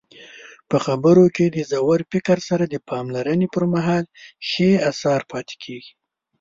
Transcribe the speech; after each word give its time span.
په 0.69 0.77
خبرو 0.85 1.25
کې 1.35 1.45
د 1.49 1.57
ژور 1.71 1.99
فکر 2.11 2.37
سره 2.49 2.63
د 2.67 2.75
پاملرنې 2.89 3.47
پرمهال 3.55 4.05
ښې 4.49 4.71
اثار 4.91 5.21
پاتې 5.31 5.55
کیږي. 5.63 5.93